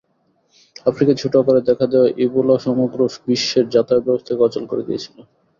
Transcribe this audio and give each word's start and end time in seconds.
আফ্রিকায় 0.85 1.19
ছোট 1.21 1.33
আকারে 1.37 1.61
দেখা 1.69 1.85
দেওয়া 1.91 2.07
ইবোলা 2.23 2.55
সমগ্র 2.65 2.99
বিশ্বের 3.25 3.65
যাতায়াতব্যবস্থাকে 3.73 4.45
অচল 4.47 4.63
করে 4.67 4.83
দিয়েছিল। 4.87 5.17